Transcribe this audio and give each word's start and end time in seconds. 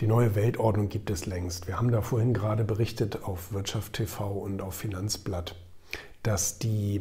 Die 0.00 0.06
neue 0.06 0.34
Weltordnung 0.34 0.90
gibt 0.90 1.08
es 1.08 1.24
längst. 1.24 1.68
Wir 1.68 1.78
haben 1.78 1.90
da 1.90 2.02
vorhin 2.02 2.34
gerade 2.34 2.64
berichtet 2.64 3.24
auf 3.24 3.54
Wirtschaft 3.54 3.94
TV 3.94 4.30
und 4.30 4.60
auf 4.60 4.74
Finanzblatt, 4.74 5.56
dass 6.22 6.58
die 6.58 7.00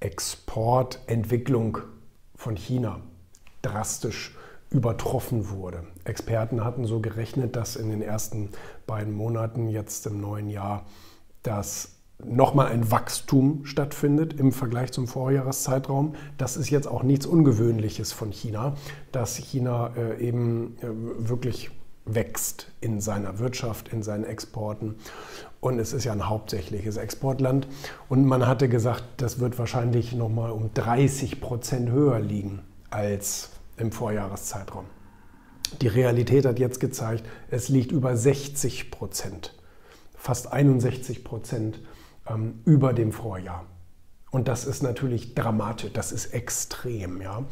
Exportentwicklung 0.00 1.78
von 2.36 2.54
China 2.54 3.00
drastisch 3.62 4.36
übertroffen 4.68 5.48
wurde. 5.48 5.84
Experten 6.04 6.62
hatten 6.64 6.84
so 6.84 7.00
gerechnet, 7.00 7.56
dass 7.56 7.76
in 7.76 7.88
den 7.88 8.02
ersten 8.02 8.50
beiden 8.86 9.14
Monaten 9.14 9.70
jetzt 9.70 10.06
im 10.06 10.20
neuen 10.20 10.50
Jahr 10.50 10.84
das 11.42 11.94
nochmal 12.22 12.66
ein 12.66 12.90
Wachstum 12.90 13.64
stattfindet 13.64 14.38
im 14.38 14.52
Vergleich 14.52 14.92
zum 14.92 15.06
Vorjahreszeitraum. 15.06 16.14
Das 16.36 16.58
ist 16.58 16.68
jetzt 16.68 16.88
auch 16.88 17.04
nichts 17.04 17.24
Ungewöhnliches 17.24 18.12
von 18.12 18.32
China, 18.32 18.74
dass 19.12 19.36
China 19.36 19.94
äh, 19.96 20.20
eben 20.20 20.76
äh, 20.82 20.88
wirklich 21.28 21.70
wächst 22.04 22.70
in 22.80 23.00
seiner 23.00 23.38
Wirtschaft, 23.38 23.88
in 23.88 24.02
seinen 24.02 24.24
Exporten. 24.24 24.96
Und 25.60 25.78
es 25.78 25.92
ist 25.92 26.04
ja 26.04 26.12
ein 26.12 26.28
hauptsächliches 26.28 26.96
Exportland. 26.96 27.66
Und 28.08 28.26
man 28.26 28.46
hatte 28.46 28.68
gesagt, 28.68 29.04
das 29.16 29.40
wird 29.40 29.58
wahrscheinlich 29.58 30.12
nochmal 30.12 30.50
um 30.50 30.72
30 30.74 31.40
Prozent 31.40 31.90
höher 31.90 32.20
liegen 32.20 32.60
als 32.90 33.50
im 33.76 33.90
Vorjahreszeitraum. 33.90 34.84
Die 35.80 35.88
Realität 35.88 36.46
hat 36.46 36.58
jetzt 36.58 36.78
gezeigt, 36.78 37.24
es 37.50 37.68
liegt 37.68 37.90
über 37.90 38.16
60 38.16 38.90
Prozent, 38.90 39.54
fast 40.14 40.52
61 40.52 41.24
Prozent 41.24 41.80
ähm, 42.28 42.60
über 42.64 42.92
dem 42.92 43.12
Vorjahr. 43.12 43.64
Und 44.30 44.48
das 44.48 44.66
ist 44.66 44.82
natürlich 44.82 45.34
dramatisch, 45.34 45.92
das 45.92 46.12
ist 46.12 46.34
extrem. 46.34 47.22
Ja? 47.22 47.44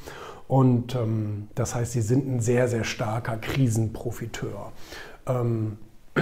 Und 0.52 0.95
ähm, 0.97 1.48
das 1.55 1.74
heißt, 1.74 1.92
sie 1.92 2.02
sind 2.02 2.29
ein 2.29 2.41
sehr, 2.41 2.69
sehr 2.69 2.84
starker 2.84 3.38
Krisenprofiteur. 3.38 4.70
Ähm, 5.27 5.79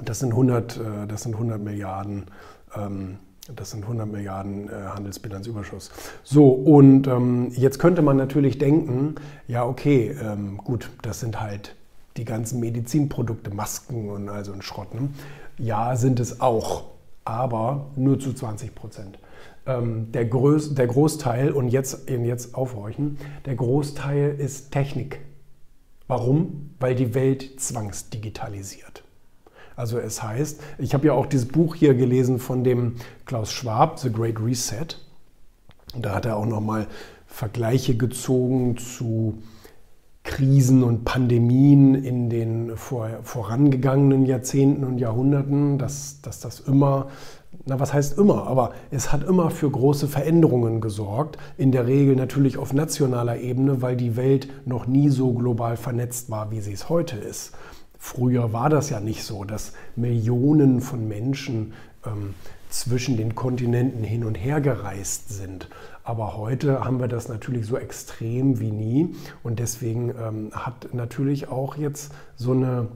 das, 0.00 0.20
sind 0.20 0.30
100, 0.30 0.76
äh, 0.76 0.80
das 1.08 1.24
sind 1.24 1.34
100 1.34 1.60
Milliarden. 1.60 2.26
Ähm, 2.76 3.18
das 3.56 3.72
sind 3.72 3.82
100 3.82 4.06
Milliarden 4.06 4.68
äh, 4.68 4.72
Handelsbilanzüberschuss. 4.94 5.90
So, 6.22 6.48
und 6.48 7.08
ähm, 7.08 7.50
jetzt 7.56 7.80
könnte 7.80 8.02
man 8.02 8.16
natürlich 8.16 8.58
denken, 8.58 9.16
ja, 9.48 9.66
okay, 9.66 10.16
ähm, 10.22 10.58
gut, 10.58 10.88
das 11.02 11.18
sind 11.18 11.40
halt 11.40 11.74
die 12.18 12.24
ganzen 12.24 12.60
Medizinprodukte, 12.60 13.50
Masken 13.50 14.10
und 14.10 14.28
also 14.28 14.52
ein 14.52 14.62
Schrott. 14.62 14.94
Ne? 14.94 15.08
Ja, 15.56 15.96
sind 15.96 16.20
es 16.20 16.40
auch, 16.40 16.84
aber 17.24 17.86
nur 17.96 18.20
zu 18.20 18.32
20 18.32 18.76
Prozent 18.76 19.18
ähm, 19.66 20.10
der, 20.12 20.24
Groß, 20.24 20.74
der 20.74 20.86
Großteil, 20.86 21.52
und 21.52 21.68
jetzt, 21.68 22.08
jetzt 22.08 22.54
aufhorchen, 22.54 23.18
der 23.44 23.54
Großteil 23.54 24.36
ist 24.38 24.70
Technik. 24.70 25.20
Warum? 26.06 26.70
Weil 26.80 26.94
die 26.94 27.14
Welt 27.14 27.60
zwangsdigitalisiert. 27.60 29.04
Also 29.76 29.98
es 29.98 30.22
heißt, 30.22 30.60
ich 30.78 30.94
habe 30.94 31.06
ja 31.06 31.12
auch 31.12 31.26
dieses 31.26 31.46
Buch 31.46 31.76
hier 31.76 31.94
gelesen 31.94 32.40
von 32.40 32.64
dem 32.64 32.96
Klaus 33.26 33.52
Schwab, 33.52 33.98
The 33.98 34.10
Great 34.10 34.40
Reset. 34.40 34.98
Und 35.94 36.04
da 36.04 36.14
hat 36.14 36.26
er 36.26 36.36
auch 36.36 36.46
nochmal 36.46 36.88
Vergleiche 37.26 37.96
gezogen 37.96 38.76
zu 38.76 39.38
Krisen 40.28 40.82
und 40.82 41.04
Pandemien 41.04 41.94
in 41.94 42.28
den 42.28 42.76
vor, 42.76 43.08
vorangegangenen 43.22 44.26
Jahrzehnten 44.26 44.84
und 44.84 44.98
Jahrhunderten, 44.98 45.78
dass, 45.78 46.20
dass 46.20 46.38
das 46.38 46.60
immer 46.60 47.08
na 47.64 47.80
was 47.80 47.92
heißt 47.92 48.18
immer, 48.18 48.46
aber 48.46 48.72
es 48.90 49.10
hat 49.10 49.24
immer 49.24 49.50
für 49.50 49.70
große 49.70 50.06
Veränderungen 50.06 50.80
gesorgt, 50.80 51.38
in 51.56 51.72
der 51.72 51.86
Regel 51.86 52.14
natürlich 52.14 52.56
auf 52.56 52.72
nationaler 52.72 53.38
Ebene, 53.38 53.82
weil 53.82 53.96
die 53.96 54.16
Welt 54.16 54.48
noch 54.66 54.86
nie 54.86 55.08
so 55.08 55.32
global 55.32 55.76
vernetzt 55.76 56.30
war, 56.30 56.50
wie 56.50 56.60
sie 56.60 56.72
es 56.72 56.88
heute 56.88 57.16
ist. 57.16 57.52
Früher 57.98 58.52
war 58.52 58.70
das 58.70 58.90
ja 58.90 59.00
nicht 59.00 59.24
so, 59.24 59.44
dass 59.44 59.72
Millionen 59.96 60.80
von 60.80 61.08
Menschen 61.08 61.72
ähm, 62.06 62.34
zwischen 62.68 63.16
den 63.16 63.34
Kontinenten 63.34 64.04
hin 64.04 64.24
und 64.24 64.34
her 64.34 64.60
gereist 64.60 65.30
sind. 65.30 65.68
Aber 66.04 66.36
heute 66.36 66.84
haben 66.84 67.00
wir 67.00 67.08
das 67.08 67.28
natürlich 67.28 67.66
so 67.66 67.76
extrem 67.76 68.60
wie 68.60 68.70
nie 68.70 69.14
und 69.42 69.58
deswegen 69.58 70.10
ähm, 70.10 70.50
hat 70.52 70.94
natürlich 70.94 71.48
auch 71.48 71.76
jetzt 71.76 72.12
so 72.36 72.52
eine 72.52 72.88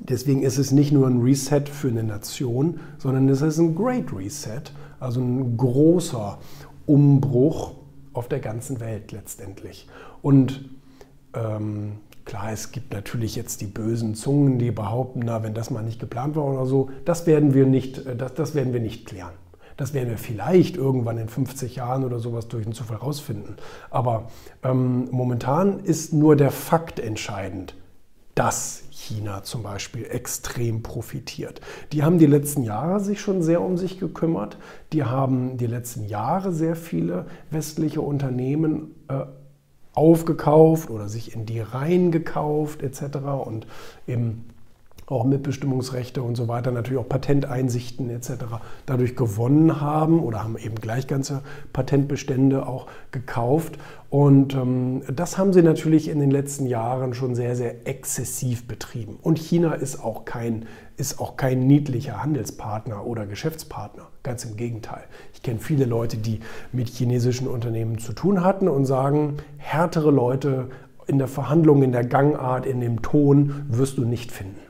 Deswegen 0.00 0.42
ist 0.42 0.58
es 0.58 0.70
nicht 0.70 0.92
nur 0.92 1.06
ein 1.06 1.22
Reset 1.22 1.64
für 1.64 1.88
eine 1.88 2.04
Nation, 2.04 2.78
sondern 2.98 3.28
es 3.28 3.42
ist 3.42 3.58
ein 3.58 3.74
Great 3.74 4.12
Reset, 4.12 4.62
also 5.00 5.20
ein 5.20 5.56
großer 5.56 6.38
Umbruch 6.86 7.72
auf 8.12 8.28
der 8.28 8.40
ganzen 8.40 8.80
Welt 8.80 9.12
letztendlich. 9.12 9.88
Und 10.22 10.68
ähm, 11.34 11.92
klar, 12.28 12.52
es 12.52 12.70
gibt 12.70 12.92
natürlich 12.92 13.34
jetzt 13.34 13.60
die 13.62 13.66
bösen 13.66 14.14
Zungen, 14.14 14.58
die 14.58 14.70
behaupten, 14.70 15.22
na, 15.24 15.42
wenn 15.42 15.54
das 15.54 15.70
mal 15.70 15.82
nicht 15.82 15.98
geplant 15.98 16.36
war 16.36 16.44
oder 16.44 16.66
so, 16.66 16.90
das 17.04 17.26
werden 17.26 17.54
wir 17.54 17.66
nicht, 17.66 18.06
äh, 18.06 18.14
das, 18.14 18.34
das 18.34 18.54
werden 18.54 18.72
wir 18.72 18.80
nicht 18.80 19.06
klären. 19.06 19.32
Das 19.76 19.94
werden 19.94 20.10
wir 20.10 20.18
vielleicht 20.18 20.76
irgendwann 20.76 21.18
in 21.18 21.28
50 21.28 21.76
Jahren 21.76 22.04
oder 22.04 22.18
sowas 22.18 22.48
durch 22.48 22.64
einen 22.64 22.74
Zufall 22.74 22.96
rausfinden. 22.96 23.56
Aber 23.90 24.28
ähm, 24.62 25.08
momentan 25.10 25.80
ist 25.80 26.12
nur 26.12 26.36
der 26.36 26.50
Fakt 26.50 26.98
entscheidend, 26.98 27.76
dass 28.34 28.82
China 28.90 29.44
zum 29.44 29.62
Beispiel 29.62 30.04
extrem 30.04 30.82
profitiert. 30.82 31.60
Die 31.92 32.02
haben 32.02 32.18
die 32.18 32.26
letzten 32.26 32.64
Jahre 32.64 32.98
sich 32.98 33.20
schon 33.20 33.40
sehr 33.40 33.62
um 33.62 33.78
sich 33.78 34.00
gekümmert. 34.00 34.58
Die 34.92 35.04
haben 35.04 35.56
die 35.56 35.66
letzten 35.66 36.04
Jahre 36.06 36.52
sehr 36.52 36.74
viele 36.74 37.26
westliche 37.50 38.00
Unternehmen 38.00 38.96
äh, 39.08 39.26
aufgekauft 39.98 40.90
oder 40.90 41.08
sich 41.08 41.34
in 41.34 41.44
die 41.44 41.60
Reihen 41.60 42.12
gekauft 42.12 42.82
etc. 42.82 43.16
und 43.44 43.66
eben 44.06 44.44
auch 45.10 45.24
Mitbestimmungsrechte 45.24 46.22
und 46.22 46.36
so 46.36 46.48
weiter, 46.48 46.70
natürlich 46.70 46.98
auch 46.98 47.08
Patenteinsichten 47.08 48.10
etc. 48.10 48.32
dadurch 48.86 49.16
gewonnen 49.16 49.80
haben 49.80 50.20
oder 50.20 50.42
haben 50.42 50.58
eben 50.58 50.76
gleich 50.76 51.06
ganze 51.06 51.42
Patentbestände 51.72 52.66
auch 52.66 52.86
gekauft. 53.10 53.78
Und 54.10 54.54
ähm, 54.54 55.02
das 55.12 55.38
haben 55.38 55.52
sie 55.52 55.62
natürlich 55.62 56.08
in 56.08 56.18
den 56.18 56.30
letzten 56.30 56.66
Jahren 56.66 57.14
schon 57.14 57.34
sehr, 57.34 57.56
sehr 57.56 57.86
exzessiv 57.86 58.66
betrieben. 58.66 59.18
Und 59.22 59.38
China 59.38 59.74
ist 59.74 60.02
auch 60.02 60.24
kein, 60.24 60.66
ist 60.96 61.20
auch 61.20 61.36
kein 61.36 61.66
niedlicher 61.66 62.22
Handelspartner 62.22 63.06
oder 63.06 63.26
Geschäftspartner. 63.26 64.08
Ganz 64.22 64.44
im 64.44 64.56
Gegenteil. 64.56 65.04
Ich 65.32 65.42
kenne 65.42 65.58
viele 65.58 65.84
Leute, 65.84 66.16
die 66.16 66.40
mit 66.72 66.88
chinesischen 66.88 67.48
Unternehmen 67.48 67.98
zu 67.98 68.12
tun 68.12 68.44
hatten 68.44 68.68
und 68.68 68.84
sagen, 68.84 69.38
härtere 69.56 70.10
Leute 70.10 70.68
in 71.06 71.18
der 71.18 71.28
Verhandlung, 71.28 71.82
in 71.82 71.92
der 71.92 72.04
Gangart, 72.04 72.66
in 72.66 72.80
dem 72.80 73.00
Ton 73.00 73.64
wirst 73.68 73.96
du 73.96 74.04
nicht 74.04 74.30
finden. 74.30 74.67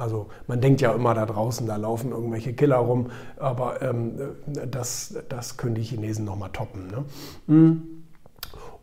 Also 0.00 0.28
man 0.46 0.60
denkt 0.60 0.80
ja 0.80 0.92
immer 0.92 1.14
da 1.14 1.26
draußen, 1.26 1.66
da 1.66 1.76
laufen 1.76 2.10
irgendwelche 2.10 2.54
Killer 2.54 2.78
rum, 2.78 3.10
aber 3.36 3.82
ähm, 3.82 4.18
das, 4.46 5.14
das 5.28 5.58
können 5.58 5.74
die 5.74 5.82
Chinesen 5.82 6.24
nochmal 6.24 6.50
toppen. 6.52 6.86
Ne? 6.86 7.04
Hm. 7.46 7.82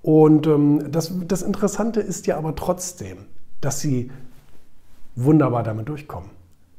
Und 0.03 0.45
ähm, 0.45 0.91
das, 0.91 1.11
das 1.28 1.41
Interessante 1.41 2.01
ist 2.01 2.28
ja 2.28 2.38
aber 2.38 2.55
trotzdem, 2.55 3.25
dass 3.61 3.79
sie 3.79 4.11
wunderbar 5.16 5.63
damit 5.63 5.89
durchkommen. 5.89 6.29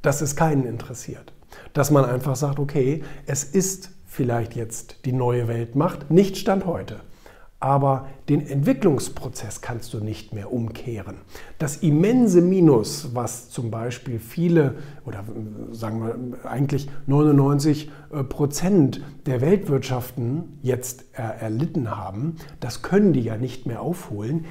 Dass 0.03 0.21
es 0.21 0.37
keinen 0.37 0.65
interessiert. 0.65 1.33
Dass 1.73 1.91
man 1.91 2.05
einfach 2.05 2.37
sagt, 2.37 2.61
okay, 2.61 3.03
es 3.27 3.43
ist 3.43 3.91
vielleicht 4.07 4.55
jetzt 4.55 5.05
die 5.05 5.13
neue 5.13 5.49
Weltmacht, 5.49 6.11
nicht 6.11 6.37
Stand 6.37 6.65
heute 6.65 7.01
aber 7.61 8.07
den 8.29 8.47
Entwicklungsprozess 8.47 9.61
kannst 9.61 9.93
du 9.93 9.99
nicht 9.99 10.33
mehr 10.33 10.53
umkehren. 10.53 11.17
Das 11.59 11.79
immense 11.79 12.41
Minus, 12.41 13.15
was 13.15 13.51
zum 13.51 13.71
Beispiel 13.71 14.21
viele 14.21 14.77
oder 15.05 15.25
sagen 15.73 16.01
wir 16.33 16.49
eigentlich 16.49 16.89
99 17.07 17.91
äh, 18.13 18.23
Prozent 18.23 19.03
der 19.27 19.41
Weltwirtschaften 19.41 20.59
jetzt 20.63 21.07
erlitten 21.13 21.97
haben, 21.97 22.37
das 22.61 22.83
können 22.83 23.13
die 23.13 23.23
ja 23.23 23.37
nicht 23.37 23.67
mehr 23.67 23.81
aufholen. 23.81 24.45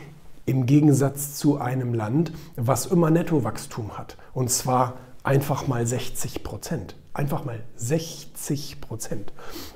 Im 0.45 0.66
Gegensatz 0.66 1.35
zu 1.35 1.57
einem 1.59 1.94
Land, 1.94 2.31
was 2.56 2.85
immer 2.85 3.09
Nettowachstum 3.09 3.97
hat. 3.97 4.18
Und 4.34 4.50
zwar 4.50 4.95
einfach 5.24 5.68
mal 5.68 5.86
60 5.86 6.44
Prozent. 6.44 6.95
Einfach 7.13 7.45
mal 7.45 7.60
60 7.75 8.80
Prozent. 8.81 9.33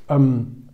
Ähm, 0.08 0.70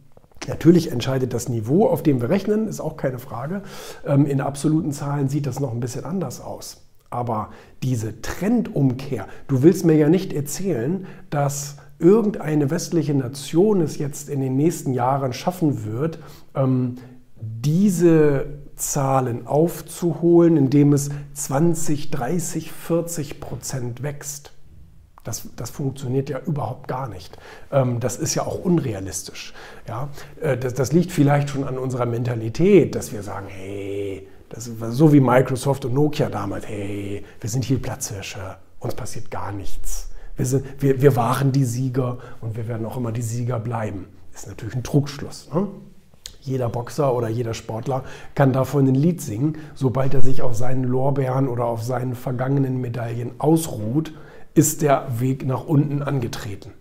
Natürlich 0.47 0.91
entscheidet 0.91 1.33
das 1.33 1.49
Niveau, 1.49 1.87
auf 1.87 2.03
dem 2.03 2.21
wir 2.21 2.29
rechnen, 2.29 2.67
ist 2.67 2.79
auch 2.79 2.97
keine 2.97 3.19
Frage. 3.19 3.63
Ähm, 4.05 4.25
in 4.25 4.41
absoluten 4.41 4.91
Zahlen 4.91 5.29
sieht 5.29 5.45
das 5.45 5.59
noch 5.59 5.71
ein 5.71 5.79
bisschen 5.79 6.05
anders 6.05 6.41
aus. 6.41 6.83
Aber 7.09 7.49
diese 7.83 8.21
Trendumkehr, 8.21 9.27
du 9.47 9.63
willst 9.63 9.85
mir 9.85 9.95
ja 9.95 10.09
nicht 10.09 10.33
erzählen, 10.33 11.07
dass 11.29 11.77
irgendeine 11.99 12.69
westliche 12.69 13.13
Nation 13.13 13.81
es 13.81 13.97
jetzt 13.97 14.29
in 14.29 14.41
den 14.41 14.55
nächsten 14.55 14.93
Jahren 14.93 15.33
schaffen 15.33 15.85
wird, 15.85 16.19
ähm, 16.53 16.95
diese 17.39 18.45
Zahlen 18.75 19.47
aufzuholen, 19.47 20.57
indem 20.57 20.93
es 20.93 21.09
20, 21.33 22.11
30, 22.11 22.71
40 22.71 23.39
Prozent 23.39 24.03
wächst. 24.03 24.51
Das, 25.27 25.49
das 25.57 25.69
funktioniert 25.69 26.29
ja 26.29 26.39
überhaupt 26.39 26.87
gar 26.87 27.09
nicht. 27.09 27.37
Ähm, 27.71 27.99
das 27.99 28.15
ist 28.17 28.33
ja 28.35 28.43
auch 28.43 28.63
unrealistisch. 28.63 29.53
Ja? 29.87 30.07
Äh, 30.39 30.57
das, 30.57 30.73
das 30.73 30.93
liegt 30.93 31.11
vielleicht 31.11 31.49
schon 31.49 31.65
an 31.65 31.77
unserer 31.77 32.05
Mentalität, 32.05 32.95
dass 32.95 33.11
wir 33.11 33.23
sagen, 33.23 33.47
hey, 33.49 34.27
Das 34.49 34.67
ist 34.67 34.79
so 34.91 35.11
wie 35.11 35.19
Microsoft 35.19 35.83
und 35.85 35.93
Nokia 35.93 36.29
damals. 36.29 36.65
Hey, 36.67 37.23
wir 37.41 37.49
sind 37.49 37.65
hier 37.65 37.81
Platzhirsche, 37.81 38.57
uns 38.79 38.95
passiert 38.95 39.29
gar 39.29 39.51
nichts. 39.51 40.09
Wir, 40.37 40.45
sind, 40.45 40.65
wir, 40.79 41.01
wir 41.01 41.15
waren 41.15 41.51
die 41.51 41.65
Sieger 41.65 42.19
und 42.39 42.55
wir 42.55 42.67
werden 42.67 42.85
auch 42.85 42.95
immer 42.95 43.11
die 43.11 43.21
Sieger 43.21 43.59
bleiben. 43.59 44.07
Das 44.31 44.43
ist 44.43 44.47
natürlich 44.47 44.75
ein 44.75 44.83
Trugschluss. 44.83 45.49
Ne? 45.53 45.67
Jeder 46.41 46.69
Boxer 46.69 47.13
oder 47.13 47.27
jeder 47.27 47.53
Sportler 47.53 48.05
kann 48.35 48.53
davon 48.53 48.87
ein 48.87 48.95
Lied 48.95 49.19
singen. 49.21 49.57
Sobald 49.75 50.13
er 50.13 50.21
sich 50.21 50.41
auf 50.41 50.55
seinen 50.55 50.85
Lorbeeren 50.85 51.49
oder 51.49 51.65
auf 51.65 51.83
seinen 51.83 52.15
vergangenen 52.15 52.79
Medaillen 52.79 53.31
ausruht, 53.39 54.13
ist 54.57 54.81
der 54.81 55.19
Weg 55.19 55.45
nach 55.45 55.65
unten 55.65 56.01
angetreten. 56.01 56.71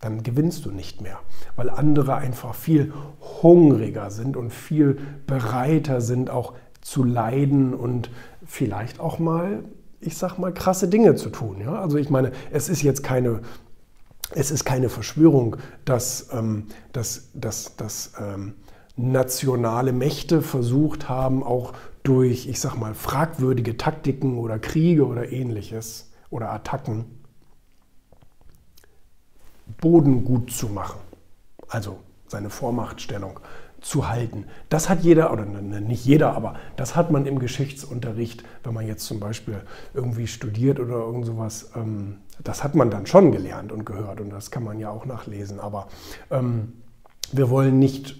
Dann 0.00 0.22
gewinnst 0.22 0.64
du 0.64 0.70
nicht 0.70 1.02
mehr, 1.02 1.18
weil 1.54 1.68
andere 1.68 2.14
einfach 2.14 2.54
viel 2.54 2.94
hungriger 3.42 4.10
sind 4.10 4.38
und 4.38 4.54
viel 4.54 4.98
bereiter 5.26 6.00
sind, 6.00 6.30
auch 6.30 6.54
zu 6.80 7.04
leiden 7.04 7.74
und 7.74 8.10
vielleicht 8.46 9.00
auch 9.00 9.18
mal, 9.18 9.64
ich 10.00 10.16
sag 10.16 10.38
mal, 10.38 10.54
krasse 10.54 10.88
Dinge 10.88 11.14
zu 11.14 11.28
tun. 11.28 11.60
Ja? 11.60 11.78
Also 11.78 11.98
ich 11.98 12.08
meine, 12.08 12.32
es 12.52 12.70
ist 12.70 12.80
jetzt 12.80 13.02
keine, 13.02 13.40
es 14.30 14.50
ist 14.50 14.64
keine 14.64 14.88
Verschwörung, 14.88 15.56
dass, 15.84 16.28
ähm, 16.32 16.68
dass, 16.92 17.28
dass, 17.34 17.76
dass 17.76 18.12
ähm, 18.18 18.54
nationale 18.96 19.92
Mächte 19.92 20.40
versucht 20.40 21.10
haben, 21.10 21.42
auch 21.42 21.74
durch, 22.02 22.48
ich 22.48 22.60
sag 22.60 22.76
mal, 22.76 22.94
fragwürdige 22.94 23.76
Taktiken 23.76 24.38
oder 24.38 24.58
Kriege 24.58 25.06
oder 25.06 25.30
ähnliches 25.30 26.10
oder 26.30 26.50
Attacken 26.50 27.04
Boden 29.80 30.24
gut 30.24 30.50
zu 30.52 30.68
machen. 30.68 31.00
Also 31.68 31.98
seine 32.28 32.50
Vormachtstellung 32.50 33.40
zu 33.80 34.08
halten. 34.08 34.46
Das 34.68 34.88
hat 34.88 35.02
jeder, 35.02 35.32
oder 35.32 35.44
nicht 35.44 36.04
jeder, 36.04 36.34
aber 36.34 36.54
das 36.76 36.96
hat 36.96 37.10
man 37.10 37.24
im 37.26 37.38
Geschichtsunterricht, 37.38 38.42
wenn 38.64 38.74
man 38.74 38.86
jetzt 38.86 39.04
zum 39.04 39.20
Beispiel 39.20 39.62
irgendwie 39.94 40.26
studiert 40.26 40.80
oder 40.80 40.94
irgend 40.94 41.26
sowas, 41.26 41.70
ähm, 41.76 42.18
das 42.42 42.64
hat 42.64 42.74
man 42.74 42.90
dann 42.90 43.06
schon 43.06 43.30
gelernt 43.32 43.70
und 43.70 43.86
gehört 43.86 44.20
und 44.20 44.30
das 44.30 44.50
kann 44.50 44.64
man 44.64 44.80
ja 44.80 44.90
auch 44.90 45.06
nachlesen. 45.06 45.60
Aber 45.60 45.88
ähm, 46.30 46.72
wir 47.32 47.48
wollen 47.48 47.78
nicht 47.78 48.16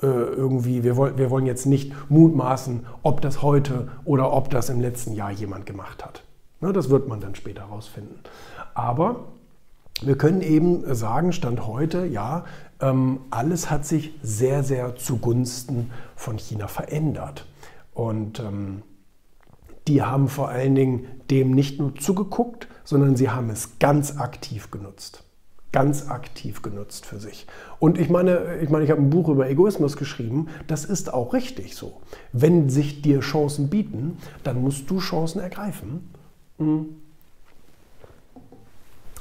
äh, 0.00 0.06
irgendwie, 0.06 0.84
wir, 0.84 0.96
wollen, 0.96 1.18
wir 1.18 1.30
wollen 1.30 1.46
jetzt 1.46 1.66
nicht 1.66 1.92
mutmaßen, 2.08 2.86
ob 3.02 3.20
das 3.20 3.42
heute 3.42 3.88
oder 4.04 4.32
ob 4.32 4.50
das 4.50 4.68
im 4.68 4.80
letzten 4.80 5.12
Jahr 5.12 5.32
jemand 5.32 5.66
gemacht 5.66 6.04
hat. 6.04 6.22
Ne, 6.60 6.72
das 6.72 6.88
wird 6.88 7.08
man 7.08 7.20
dann 7.20 7.34
später 7.34 7.68
herausfinden. 7.68 8.20
Aber 8.74 9.32
wir 10.00 10.16
können 10.16 10.40
eben 10.40 10.94
sagen, 10.94 11.32
Stand 11.32 11.66
heute, 11.66 12.06
ja, 12.06 12.44
ähm, 12.80 13.20
alles 13.30 13.70
hat 13.70 13.84
sich 13.84 14.12
sehr, 14.22 14.62
sehr 14.64 14.96
zugunsten 14.96 15.90
von 16.16 16.38
China 16.38 16.68
verändert. 16.68 17.46
Und 17.94 18.40
ähm, 18.40 18.82
die 19.86 20.02
haben 20.02 20.28
vor 20.28 20.48
allen 20.48 20.74
Dingen 20.74 21.06
dem 21.30 21.50
nicht 21.50 21.78
nur 21.78 21.94
zugeguckt, 21.96 22.68
sondern 22.84 23.16
sie 23.16 23.30
haben 23.30 23.50
es 23.50 23.78
ganz 23.78 24.16
aktiv 24.18 24.70
genutzt 24.70 25.24
ganz 25.72 26.08
aktiv 26.08 26.62
genutzt 26.62 27.06
für 27.06 27.18
sich. 27.18 27.46
Und 27.78 27.98
ich 27.98 28.10
meine, 28.10 28.58
ich 28.60 28.68
meine, 28.68 28.84
ich 28.84 28.90
habe 28.90 29.00
ein 29.00 29.10
Buch 29.10 29.28
über 29.28 29.48
Egoismus 29.48 29.96
geschrieben. 29.96 30.48
Das 30.66 30.84
ist 30.84 31.12
auch 31.12 31.32
richtig 31.32 31.74
so. 31.74 32.02
Wenn 32.32 32.68
sich 32.68 33.02
dir 33.02 33.20
Chancen 33.20 33.70
bieten, 33.70 34.18
dann 34.44 34.60
musst 34.60 34.88
du 34.90 34.98
Chancen 34.98 35.40
ergreifen. 35.40 36.10
Mhm. 36.58 36.96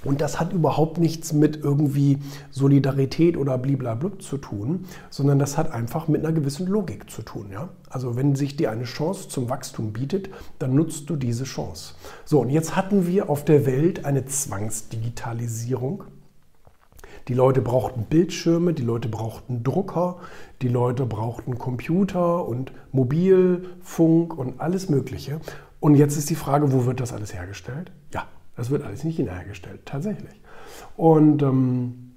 Und 0.03 0.21
das 0.21 0.39
hat 0.39 0.51
überhaupt 0.51 0.97
nichts 0.97 1.31
mit 1.31 1.63
irgendwie 1.63 2.17
Solidarität 2.49 3.37
oder 3.37 3.57
bliblablub 3.57 4.21
zu 4.21 4.37
tun, 4.37 4.85
sondern 5.09 5.37
das 5.37 5.57
hat 5.57 5.71
einfach 5.71 6.07
mit 6.07 6.25
einer 6.25 6.33
gewissen 6.33 6.67
Logik 6.67 7.09
zu 7.09 7.21
tun. 7.21 7.49
Ja? 7.51 7.69
Also 7.89 8.15
wenn 8.15 8.35
sich 8.35 8.55
dir 8.55 8.71
eine 8.71 8.85
Chance 8.85 9.29
zum 9.29 9.49
Wachstum 9.49 9.93
bietet, 9.93 10.29
dann 10.57 10.73
nutzt 10.73 11.09
du 11.09 11.15
diese 11.15 11.43
Chance. 11.43 11.93
So, 12.25 12.39
und 12.41 12.49
jetzt 12.49 12.75
hatten 12.75 13.05
wir 13.05 13.29
auf 13.29 13.45
der 13.45 13.65
Welt 13.65 14.05
eine 14.05 14.25
Zwangsdigitalisierung. 14.25 16.05
Die 17.27 17.35
Leute 17.35 17.61
brauchten 17.61 18.05
Bildschirme, 18.05 18.73
die 18.73 18.81
Leute 18.81 19.07
brauchten 19.07 19.63
Drucker, 19.63 20.17
die 20.63 20.67
Leute 20.67 21.05
brauchten 21.05 21.59
Computer 21.59 22.47
und 22.47 22.71
Mobilfunk 22.91 24.35
und 24.35 24.59
alles 24.59 24.89
Mögliche. 24.89 25.39
Und 25.79 25.93
jetzt 25.93 26.17
ist 26.17 26.31
die 26.31 26.35
Frage, 26.35 26.71
wo 26.73 26.85
wird 26.85 26.99
das 26.99 27.13
alles 27.13 27.33
hergestellt? 27.35 27.91
Ja, 28.11 28.27
das 28.61 28.69
wird 28.69 28.83
alles 28.83 29.03
in 29.03 29.09
China 29.09 29.33
hergestellt, 29.33 29.81
tatsächlich. 29.85 30.39
Und 30.95 31.41
ähm, 31.41 32.11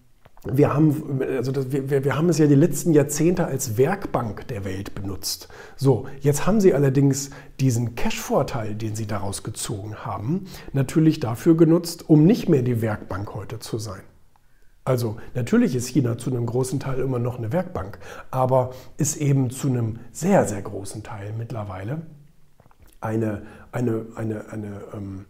wir 0.45 0.75
haben, 0.75 1.23
also 1.23 1.53
das, 1.53 1.73
wir, 1.73 2.05
wir 2.05 2.19
haben 2.19 2.29
es 2.29 2.37
ja 2.37 2.47
die 2.47 2.55
letzten 2.55 2.93
Jahrzehnte 2.93 3.47
als 3.47 3.79
Werkbank 3.79 4.47
der 4.49 4.67
Welt 4.67 4.95
benutzt. 4.95 5.49
So, 5.75 6.07
jetzt 6.21 6.47
haben 6.47 6.61
sie 6.61 6.75
allerdings 6.75 7.31
diesen 7.61 7.95
Cash-Vorteil, 7.95 8.75
den 8.75 8.95
sie 8.95 9.07
daraus 9.07 9.43
gezogen 9.43 9.95
haben, 10.05 10.45
natürlich 10.75 11.19
dafür 11.19 11.57
genutzt, 11.57 12.11
um 12.11 12.27
nicht 12.27 12.47
mehr 12.51 12.61
die 12.61 12.83
Werkbank 12.83 13.35
heute 13.35 13.59
zu 13.59 13.79
sein. 13.79 14.03
Also 14.85 15.17
natürlich 15.33 15.75
ist 15.75 15.87
China 15.87 16.19
zu 16.19 16.29
einem 16.29 16.45
großen 16.45 16.79
Teil 16.79 17.01
immer 17.01 17.19
noch 17.19 17.39
eine 17.39 17.53
Werkbank, 17.53 17.99
aber 18.31 18.75
ist 18.99 19.17
eben 19.17 19.49
zu 19.49 19.69
einem 19.69 20.01
sehr, 20.13 20.47
sehr 20.47 20.61
großen 20.61 21.03
Teil 21.03 21.33
mittlerweile 21.39 22.03
eine, 23.01 23.47
eine, 23.73 24.05
eine, 24.15 24.51
eine 24.51 24.81
ähm, 24.93 25.25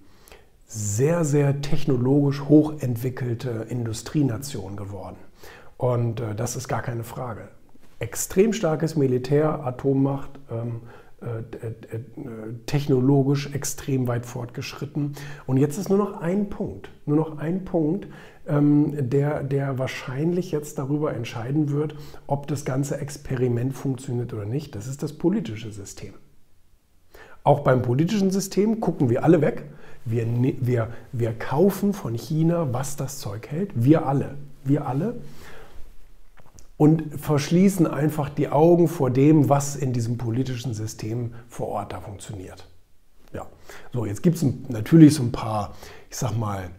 sehr, 0.75 1.25
sehr 1.25 1.61
technologisch 1.61 2.43
hochentwickelte 2.43 3.67
Industrienation 3.69 4.77
geworden. 4.77 5.17
Und 5.77 6.21
äh, 6.21 6.35
das 6.35 6.57
ist 6.57 6.67
gar 6.67 6.83
keine 6.83 7.05
Frage. 7.05 7.49
Extrem 8.01 8.53
starkes 8.53 8.97
Militär, 8.97 9.65
Atommacht, 9.65 10.31
ähm, 10.51 10.81
äh, 11.23 11.39
äh, 11.67 11.97
äh, 11.97 12.01
technologisch 12.67 13.55
extrem 13.55 14.09
weit 14.09 14.27
fortgeschritten. 14.27 15.13
Und 15.47 15.59
jetzt 15.59 15.79
ist 15.79 15.89
nur 15.89 15.99
noch 15.99 16.21
ein 16.21 16.51
Punkt, 16.51 16.91
nur 17.07 17.17
noch 17.17 17.39
ein 17.39 17.65
Punkt, 17.65 18.09
ähm, 18.49 18.95
der, 19.11 19.45
der 19.45 19.79
wahrscheinlich 19.79 20.51
jetzt 20.51 20.79
darüber 20.79 21.15
entscheiden 21.15 21.71
wird, 21.71 21.95
ob 22.27 22.49
das 22.49 22.65
ganze 22.65 22.99
Experiment 22.99 23.75
funktioniert 23.75 24.35
oder 24.35 24.45
nicht. 24.45 24.75
Das 24.75 24.89
ist 24.89 25.05
das 25.05 25.13
politische 25.13 25.71
System. 25.71 26.15
Auch 27.45 27.61
beim 27.61 27.83
politischen 27.83 28.33
System 28.33 28.81
gucken 28.81 29.09
wir 29.09 29.23
alle 29.23 29.41
weg. 29.41 29.65
Wir, 30.05 30.27
wir, 30.61 30.89
wir 31.13 31.33
kaufen 31.33 31.93
von 31.93 32.15
China, 32.15 32.73
was 32.73 32.97
das 32.97 33.21
Zeug 33.21 33.47
hält. 33.51 33.71
Wir 33.75 34.07
alle. 34.07 34.35
Wir 34.65 34.87
alle 34.87 35.15
und 36.77 37.21
verschließen 37.21 37.87
einfach 37.87 38.29
die 38.29 38.49
Augen 38.49 38.89
vor 38.89 39.11
dem, 39.11 39.49
was 39.49 39.77
in 39.77 39.93
diesem 39.93 40.19
politischen 40.19 40.75
System 40.75 41.33
vor 41.49 41.69
Ort 41.69 41.93
da 41.93 42.01
funktioniert. 42.01 42.67
Ja, 43.33 43.47
so 43.93 44.07
jetzt 44.07 44.23
gibt 44.23 44.37
es 44.37 44.45
natürlich 44.69 45.15
so 45.15 45.23
ein 45.23 45.33
paar, 45.33 45.75
ich 46.11 46.17
sag 46.17 46.37
mal, 46.37 46.71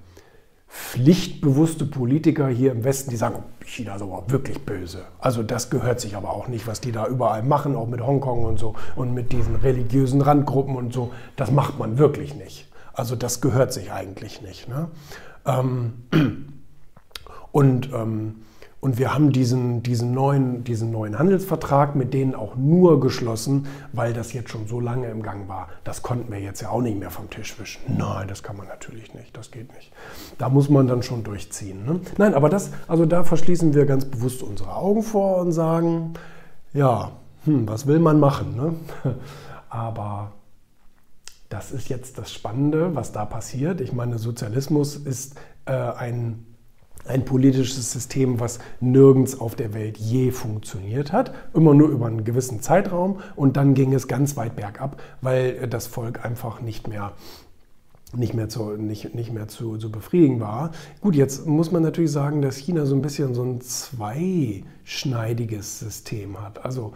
pflichtbewusste 0.76 1.86
Politiker 1.86 2.50
hier 2.50 2.74
im 2.74 2.84
Westen, 2.84 3.10
die 3.10 3.16
sagen, 3.16 3.36
oh, 3.40 3.44
China 3.66 3.96
ist 3.96 4.02
aber 4.02 4.26
wirklich 4.28 4.60
böse. 4.66 5.06
Also 5.20 5.42
das 5.42 5.70
gehört 5.70 6.02
sich 6.02 6.18
aber 6.18 6.32
auch 6.32 6.50
nicht, 6.50 6.68
was 6.68 6.82
die 6.82 6.92
da 6.92 7.08
überall 7.08 7.44
machen, 7.44 7.76
auch 7.76 7.88
mit 7.88 8.06
Hongkong 8.06 8.44
und 8.44 8.60
so 8.60 8.76
und 8.98 9.14
mit 9.14 9.32
diesen 9.32 9.56
religiösen 9.56 10.22
Randgruppen 10.22 10.76
und 10.76 10.94
so. 10.94 11.12
Das 11.38 11.50
macht 11.50 11.80
man 11.80 11.98
wirklich 11.98 12.36
nicht. 12.36 12.68
Also 12.94 13.16
das 13.16 13.40
gehört 13.40 13.72
sich 13.72 13.94
eigentlich 13.94 14.42
nicht. 14.42 14.68
Ne? 14.68 14.90
Ähm, 15.46 15.94
und 17.54 17.90
ähm, 17.94 18.36
und 18.86 19.00
wir 19.00 19.16
haben 19.16 19.32
diesen, 19.32 19.82
diesen, 19.82 20.14
neuen, 20.14 20.64
diesen 20.64 20.92
neuen 20.92 21.18
Handelsvertrag 21.18 21.96
mit 21.96 22.14
denen 22.14 22.36
auch 22.36 22.56
nur 22.56 23.00
geschlossen, 23.00 23.66
weil 23.94 24.14
das 24.14 24.32
jetzt 24.32 24.52
schon 24.52 24.68
so 24.68 24.80
lange 24.80 25.10
im 25.10 25.24
Gang 25.24 25.50
war. 25.50 25.70
Das 25.84 26.04
konnten 26.04 26.32
wir 26.32 26.40
jetzt 26.40 26.62
ja 26.62 26.70
auch 26.70 26.84
nicht 26.84 27.00
mehr 27.00 27.10
vom 27.10 27.28
Tisch 27.32 27.60
wischen. 27.60 27.82
Nein, 27.98 28.28
das 28.28 28.44
kann 28.44 28.56
man 28.56 28.68
natürlich 28.68 29.16
nicht. 29.16 29.36
Das 29.36 29.50
geht 29.50 29.74
nicht. 29.74 29.92
Da 30.38 30.50
muss 30.50 30.70
man 30.70 30.88
dann 30.88 31.02
schon 31.02 31.24
durchziehen. 31.24 31.84
Ne? 31.84 32.00
Nein, 32.20 32.36
aber 32.36 32.48
das, 32.48 32.70
also 32.88 33.08
da 33.08 33.24
verschließen 33.24 33.74
wir 33.74 33.88
ganz 33.88 34.06
bewusst 34.06 34.44
unsere 34.44 34.76
Augen 34.76 35.02
vor 35.02 35.38
und 35.38 35.52
sagen, 35.52 36.14
ja, 36.72 37.14
hm, 37.46 37.68
was 37.68 37.88
will 37.88 37.98
man 37.98 38.20
machen? 38.20 38.56
Ne? 38.56 38.76
Aber 39.70 40.34
das 41.50 41.72
ist 41.72 41.90
jetzt 41.90 42.20
das 42.20 42.32
Spannende, 42.32 42.94
was 42.94 43.12
da 43.12 43.26
passiert. 43.26 43.82
Ich 43.82 43.94
meine, 43.94 44.20
Sozialismus 44.20 44.96
ist 44.96 45.38
äh, 45.66 45.72
ein 45.74 46.46
ein 47.08 47.26
politisches 47.26 47.92
System, 47.92 48.40
was 48.40 48.60
nirgends 48.80 49.40
auf 49.40 49.56
der 49.56 49.74
Welt 49.74 49.98
je 49.98 50.32
funktioniert 50.32 51.12
hat, 51.12 51.34
immer 51.54 51.74
nur 51.74 51.90
über 51.90 52.06
einen 52.08 52.24
gewissen 52.24 52.62
Zeitraum 52.62 53.20
und 53.36 53.58
dann 53.58 53.74
ging 53.74 53.94
es 53.94 54.08
ganz 54.08 54.38
weit 54.38 54.56
bergab, 54.56 55.02
weil 55.22 55.68
das 55.68 55.88
Volk 55.88 56.24
einfach 56.26 56.62
nicht 56.62 56.88
mehr 56.88 57.12
nicht 58.14 58.34
mehr, 58.34 58.50
zu, 58.50 58.78
nicht, 58.78 59.14
nicht 59.14 59.34
mehr 59.34 59.50
zu, 59.50 59.78
zu 59.78 59.92
befriedigen 59.92 60.40
war. 60.40 60.72
Gut, 61.02 61.16
jetzt 61.16 61.46
muss 61.46 61.72
man 61.72 61.84
natürlich 61.84 62.12
sagen, 62.12 62.42
dass 62.42 62.56
China 62.56 62.86
so 62.86 62.96
ein 62.96 63.02
bisschen 63.02 63.34
so 63.34 63.44
ein 63.44 63.60
zweischneidiges 63.60 65.80
System 65.80 66.42
hat. 66.42 66.64
Also 66.64 66.94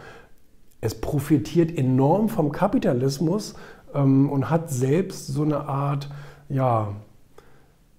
es 0.82 0.96
profitiert 0.96 1.78
enorm 1.78 2.30
vom 2.30 2.54
Kapitalismus 2.54 3.56
ähm, 3.94 4.30
und 4.30 4.50
hat 4.50 4.70
selbst 4.70 5.28
so 5.28 5.44
eine 5.44 5.68
Art, 5.68 6.10
ja, 6.48 6.94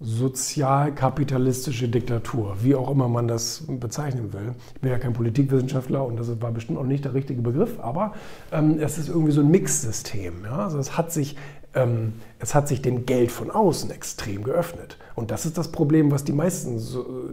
sozialkapitalistische 0.01 1.87
Diktatur, 1.87 2.57
wie 2.61 2.75
auch 2.75 2.89
immer 2.89 3.07
man 3.07 3.27
das 3.27 3.63
bezeichnen 3.67 4.33
will. 4.33 4.55
Ich 4.73 4.81
bin 4.81 4.91
ja 4.91 4.97
kein 4.97 5.13
Politikwissenschaftler 5.13 6.03
und 6.05 6.19
das 6.19 6.41
war 6.41 6.51
bestimmt 6.51 6.79
auch 6.79 6.85
nicht 6.85 7.05
der 7.05 7.13
richtige 7.13 7.41
Begriff, 7.41 7.79
aber 7.79 8.13
ähm, 8.51 8.79
es 8.79 8.97
ist 8.97 9.09
irgendwie 9.09 9.31
so 9.31 9.41
ein 9.41 9.51
Mixsystem. 9.51 10.43
Ja? 10.43 10.63
Also 10.63 10.79
es 10.79 10.97
hat 10.97 11.11
sich 11.11 11.35
ähm, 11.73 12.13
es 12.39 12.53
hat 12.53 12.67
sich 12.67 12.81
dem 12.81 13.05
Geld 13.05 13.31
von 13.31 13.49
außen 13.49 13.91
extrem 13.91 14.43
geöffnet. 14.43 14.97
Und 15.15 15.31
das 15.31 15.45
ist 15.45 15.57
das 15.57 15.71
Problem, 15.71 16.11
was 16.11 16.23
die 16.23 16.33
meisten, 16.33 16.79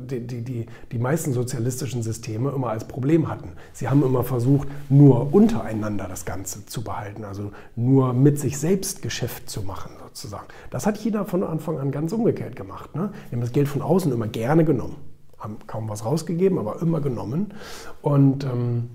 die, 0.06 0.20
die, 0.20 0.42
die, 0.42 0.66
die 0.92 0.98
meisten 0.98 1.32
sozialistischen 1.32 2.02
Systeme 2.02 2.50
immer 2.50 2.70
als 2.70 2.86
Problem 2.86 3.28
hatten. 3.28 3.52
Sie 3.72 3.88
haben 3.88 4.02
immer 4.02 4.24
versucht, 4.24 4.68
nur 4.88 5.32
untereinander 5.32 6.06
das 6.08 6.24
Ganze 6.24 6.66
zu 6.66 6.82
behalten, 6.82 7.24
also 7.24 7.52
nur 7.76 8.12
mit 8.12 8.38
sich 8.38 8.58
selbst 8.58 9.02
Geschäft 9.02 9.48
zu 9.48 9.62
machen, 9.62 9.92
sozusagen. 10.04 10.46
Das 10.70 10.86
hat 10.86 10.98
China 10.98 11.24
von 11.24 11.42
Anfang 11.42 11.78
an 11.78 11.90
ganz 11.90 12.12
umgekehrt 12.12 12.56
gemacht. 12.56 12.94
Ne? 12.94 13.12
Die 13.30 13.34
haben 13.34 13.40
das 13.40 13.52
Geld 13.52 13.68
von 13.68 13.82
außen 13.82 14.12
immer 14.12 14.28
gerne 14.28 14.64
genommen, 14.64 14.96
haben 15.38 15.56
kaum 15.66 15.88
was 15.88 16.04
rausgegeben, 16.04 16.58
aber 16.58 16.80
immer 16.82 17.00
genommen. 17.00 17.54
Und 18.02 18.44
ähm, 18.44 18.90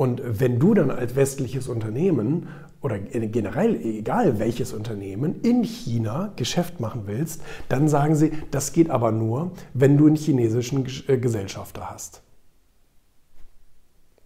und 0.00 0.22
wenn 0.24 0.58
du 0.58 0.72
dann 0.72 0.90
als 0.90 1.14
westliches 1.14 1.68
Unternehmen 1.68 2.48
oder 2.82 2.98
generell 2.98 3.76
egal 3.76 4.38
welches 4.38 4.72
Unternehmen 4.72 5.40
in 5.42 5.62
China 5.64 6.32
Geschäft 6.36 6.80
machen 6.80 7.02
willst, 7.06 7.42
dann 7.68 7.88
sagen 7.88 8.14
sie, 8.14 8.32
das 8.50 8.72
geht 8.72 8.90
aber 8.90 9.12
nur, 9.12 9.52
wenn 9.74 9.98
du 9.98 10.06
einen 10.06 10.16
chinesischen 10.16 10.86
äh, 11.06 11.18
Gesellschafter 11.18 11.90
hast. 11.90 12.22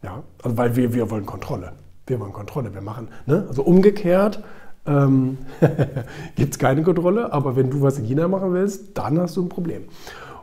Ja, 0.03 0.23
also 0.43 0.57
weil 0.57 0.77
wir, 0.77 0.95
wir 0.95 1.11
wollen 1.11 1.27
Kontrolle. 1.27 1.73
Wir 2.07 2.21
wollen 2.21 2.33
Kontrolle. 2.33 2.73
Wir 2.75 2.83
machen, 2.83 3.09
ne? 3.27 3.47
also 3.49 3.63
umgekehrt 3.63 4.45
ähm, 4.87 5.39
gibt 6.37 6.53
es 6.53 6.59
keine 6.59 6.83
Kontrolle, 6.83 7.33
aber 7.33 7.57
wenn 7.57 7.71
du 7.71 7.81
was 7.81 7.99
in 7.99 8.05
China 8.05 8.29
machen 8.29 8.53
willst, 8.53 8.97
dann 8.97 9.19
hast 9.19 9.37
du 9.37 9.43
ein 9.43 9.49
Problem. 9.49 9.85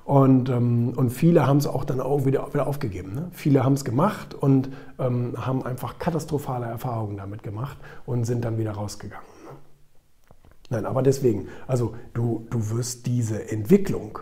Und, 0.03 0.49
ähm, 0.49 0.93
und 0.95 1.11
viele 1.11 1.45
haben 1.45 1.57
es 1.57 1.67
auch 1.67 1.83
dann 1.83 1.99
auch 1.99 2.25
wieder, 2.25 2.53
wieder 2.53 2.67
aufgegeben. 2.67 3.13
Ne? 3.13 3.27
Viele 3.31 3.63
haben 3.63 3.73
es 3.73 3.85
gemacht 3.85 4.33
und 4.33 4.69
ähm, 4.99 5.33
haben 5.37 5.63
einfach 5.63 5.99
katastrophale 5.99 6.65
Erfahrungen 6.65 7.17
damit 7.17 7.43
gemacht 7.43 7.77
und 8.05 8.25
sind 8.25 8.43
dann 8.43 8.57
wieder 8.57 8.71
rausgegangen. 8.71 9.27
Ne? 9.45 9.55
Nein, 10.69 10.85
aber 10.85 11.03
deswegen, 11.03 11.47
also 11.67 11.95
du, 12.13 12.47
du 12.49 12.71
wirst 12.71 13.05
diese 13.05 13.51
Entwicklung, 13.51 14.19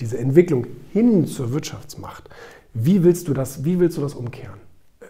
diese 0.00 0.18
Entwicklung 0.18 0.66
hin 0.92 1.26
zur 1.26 1.52
Wirtschaftsmacht, 1.52 2.28
wie 2.74 3.04
willst 3.04 3.28
du 3.28 3.34
das, 3.34 3.64
wie 3.64 3.78
willst 3.78 3.98
du 3.98 4.00
das 4.00 4.14
umkehren? 4.14 4.58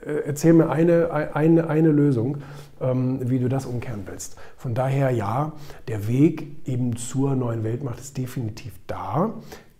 Äh, 0.05 0.23
erzähl 0.27 0.53
mir 0.53 0.71
eine, 0.71 1.11
eine, 1.11 1.69
eine 1.69 1.91
Lösung, 1.91 2.39
ähm, 2.81 3.21
wie 3.29 3.39
du 3.39 3.49
das 3.49 3.67
umkehren 3.67 4.03
willst. 4.07 4.37
Von 4.57 4.75
daher 4.75 5.11
ja, 5.11 5.53
der 5.89 6.09
Weg 6.09 6.67
eben 6.67 6.97
zur 6.97 7.35
neuen 7.35 7.65
Weltmacht 7.65 8.01
ist 8.01 8.17
definitiv 8.19 8.73
da. 8.87 9.35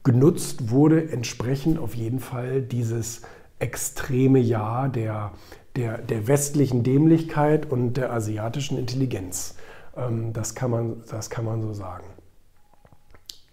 Genutzt 0.05 0.71
wurde 0.71 1.11
entsprechend 1.11 1.79
auf 1.79 1.95
jeden 1.95 2.19
Fall 2.19 2.63
dieses 2.63 3.23
extreme 3.59 4.41
Ja 4.41 4.89
der, 4.89 5.33
der, 5.77 5.99
der 5.99 6.27
westlichen 6.27 6.83
Dämlichkeit 6.83 7.71
und 7.71 7.95
der 7.95 8.13
asiatischen 8.13 8.79
Intelligenz. 8.79 9.57
Ähm, 9.97 10.33
das, 10.33 10.55
kann 10.55 10.71
man, 10.71 11.03
das 11.11 11.31
kann 11.31 11.45
man 11.45 11.63
so 11.63 11.73
sagen. 11.73 12.07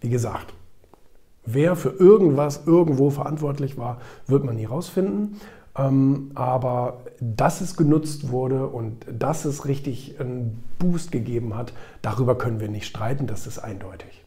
Wie 0.00 0.08
gesagt, 0.08 0.54
wer 1.44 1.76
für 1.76 1.90
irgendwas 1.90 2.66
irgendwo 2.66 3.10
verantwortlich 3.10 3.76
war, 3.76 4.00
wird 4.26 4.44
man 4.44 4.56
nie 4.56 4.64
rausfinden. 4.64 5.40
Ähm, 5.76 6.32
aber 6.34 7.04
dass 7.20 7.60
es 7.60 7.76
genutzt 7.76 8.30
wurde 8.30 8.66
und 8.66 9.06
dass 9.10 9.44
es 9.44 9.66
richtig 9.66 10.18
einen 10.20 10.62
Boost 10.78 11.12
gegeben 11.12 11.56
hat, 11.56 11.72
darüber 12.02 12.36
können 12.36 12.60
wir 12.60 12.68
nicht 12.68 12.86
streiten, 12.86 13.26
das 13.26 13.46
ist 13.46 13.58
eindeutig. 13.58 14.24